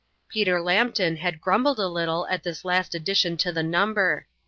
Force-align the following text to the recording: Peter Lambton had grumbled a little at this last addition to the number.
Peter 0.29 0.59
Lambton 0.59 1.17
had 1.17 1.39
grumbled 1.39 1.77
a 1.77 1.87
little 1.87 2.25
at 2.25 2.41
this 2.41 2.65
last 2.65 2.95
addition 2.95 3.37
to 3.37 3.51
the 3.51 3.61
number. 3.61 4.25